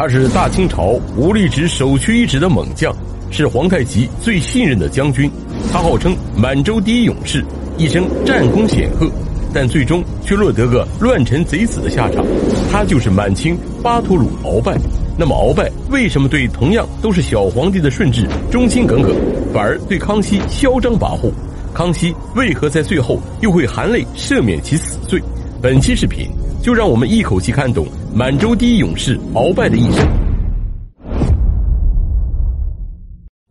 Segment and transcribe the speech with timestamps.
[0.00, 2.90] 他是大清朝武力值首屈一指的猛将，
[3.30, 5.30] 是皇太极最信任的将军。
[5.70, 7.44] 他号称满洲第一勇士，
[7.76, 9.06] 一生战功显赫，
[9.52, 12.24] 但最终却落得个乱臣贼子的下场。
[12.72, 14.74] 他就是满清巴图鲁鳌拜。
[15.18, 19.14] 那么鳌拜为什么对同样都是小皇帝的顺治忠心耿耿，
[19.52, 21.30] 反而对康熙嚣张跋扈？
[21.74, 25.22] 康熙为何在最后又会含泪赦免其死罪？
[25.60, 26.26] 本期视频
[26.62, 30.06] 就让我们一口气看懂满洲第一勇士鳌拜的一生。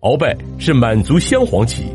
[0.01, 1.85] 鳌拜是满族镶黄旗，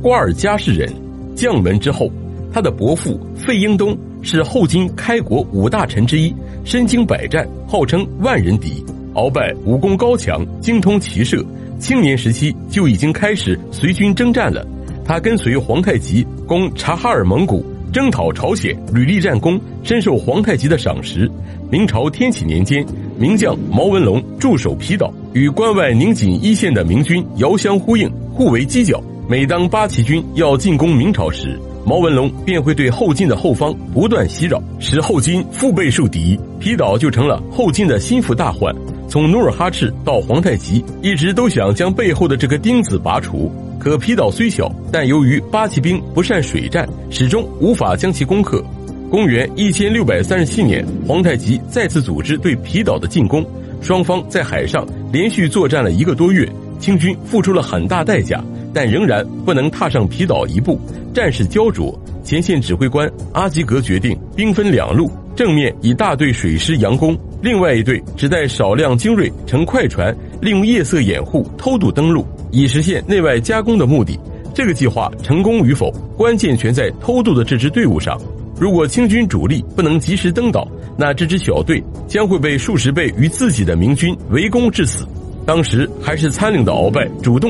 [0.00, 0.90] 瓜尔佳氏人，
[1.34, 2.10] 将门之后。
[2.52, 8.84] 他的伯父费英东是后金开国五大臣之一，身经百战，号称万人敌。
[9.14, 11.44] 鳌拜武功高强，精通骑射，
[11.78, 14.66] 青年时期就已经开始随军征战了。
[15.04, 17.64] 他跟随皇太极攻察哈尔蒙古。
[17.92, 21.28] 征讨朝鲜，屡立战功，深受皇太极的赏识。
[21.70, 22.86] 明朝天启年间，
[23.18, 29.02] 名将毛文龙驻守皮岛，与关外宁锦一线的明军遥相呼应，互为犄角。
[29.28, 38.72] 每当八旗军要进攻明朝时，毛文龙便会对后金的后方不断袭扰，使后金腹背受敌，皮岛就成了后金的心腹大患。
[39.08, 43.50] 从努尔哈赤到皇太极，一直都想将背后的这个钉子拔除。
[43.80, 48.62] 可皮岛虽小，但由于八旗兵不善水战，始终无法将其攻克。
[49.10, 53.42] 公元一千六百三十七年，皇太极再次组织对皮岛的进攻，
[53.80, 56.46] 双方在海上连续作战了一个多月，
[56.78, 60.78] 清军付出了很大代价，但仍然不能踏上皮岛一步，
[61.14, 61.98] 战事焦灼。
[62.22, 72.26] 前线指挥官阿吉格决定兵分两路，正面以大队水师佯攻，另外一队只带少量精锐乘快船，利用夜色掩护偷渡登陆。
[72.52, 74.18] 以实现内外加工的目的，
[74.54, 78.20] 这个计划成功与否，关键全在偷渡的这支队伍上。
[78.58, 85.06] 如果清军主力不能及时登岛，那这支小队将会被数十倍于自己的明军围攻致死。
[85.46, 87.48] 当时还是参领的鳌拜主动